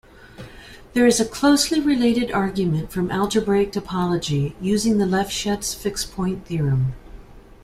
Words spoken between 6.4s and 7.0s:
theorem.